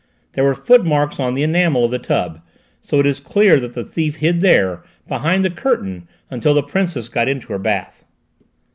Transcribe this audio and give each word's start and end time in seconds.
There 0.33 0.43
were 0.43 0.55
footmarks 0.55 1.19
on 1.19 1.35
the 1.35 1.43
enamel 1.43 1.85
of 1.85 1.91
the 1.91 1.99
tub, 1.99 2.41
so 2.81 2.99
it 2.99 3.05
is 3.05 3.19
clear 3.19 3.59
that 3.59 3.75
the 3.75 3.83
thief 3.83 4.15
hid 4.15 4.41
there, 4.41 4.81
behind 5.07 5.45
the 5.45 5.51
curtain, 5.51 6.07
until 6.31 6.55
the 6.55 6.63
Princess 6.63 7.07
got 7.07 7.27
into 7.27 7.49
her 7.53 7.59
bath." 7.59 8.03